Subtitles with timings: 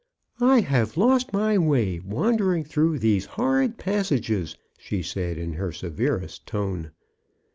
[0.27, 5.71] '* I have lost my way wandering through these horrid passages," she said in her
[5.71, 6.89] severest tone.